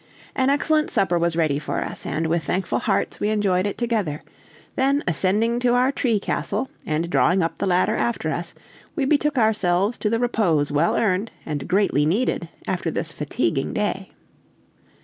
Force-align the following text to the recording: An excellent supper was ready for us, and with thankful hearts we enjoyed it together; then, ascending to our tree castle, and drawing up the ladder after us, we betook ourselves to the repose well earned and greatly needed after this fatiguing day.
An 0.35 0.49
excellent 0.49 0.89
supper 0.89 1.19
was 1.19 1.35
ready 1.35 1.59
for 1.59 1.83
us, 1.83 2.07
and 2.07 2.25
with 2.25 2.43
thankful 2.43 2.79
hearts 2.79 3.19
we 3.19 3.29
enjoyed 3.29 3.67
it 3.67 3.77
together; 3.77 4.23
then, 4.75 5.03
ascending 5.07 5.59
to 5.59 5.75
our 5.75 5.91
tree 5.91 6.19
castle, 6.19 6.71
and 6.87 7.07
drawing 7.07 7.43
up 7.43 7.59
the 7.59 7.67
ladder 7.67 7.95
after 7.95 8.31
us, 8.31 8.55
we 8.95 9.05
betook 9.05 9.37
ourselves 9.37 9.99
to 9.99 10.09
the 10.09 10.17
repose 10.17 10.71
well 10.71 10.95
earned 10.97 11.29
and 11.45 11.67
greatly 11.67 12.03
needed 12.03 12.49
after 12.65 12.89
this 12.89 13.11
fatiguing 13.11 13.73
day. 13.75 14.09